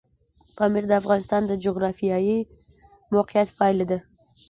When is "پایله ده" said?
3.59-3.99